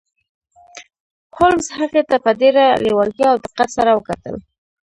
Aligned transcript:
هولمز 1.35 1.67
هغې 1.79 2.01
ته 2.09 2.15
په 2.23 2.31
ډیره 2.41 2.63
لیوالتیا 2.85 3.27
او 3.33 3.37
دقت 3.45 3.69
سره 3.77 3.91
وکتل 3.93 4.35